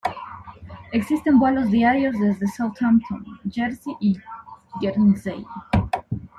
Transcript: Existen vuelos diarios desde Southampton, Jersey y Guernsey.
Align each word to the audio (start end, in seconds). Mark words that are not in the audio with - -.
Existen 0.93 1.37
vuelos 1.37 1.69
diarios 1.69 2.17
desde 2.19 2.47
Southampton, 2.47 3.23
Jersey 3.51 3.93
y 3.99 4.17
Guernsey. 4.81 5.45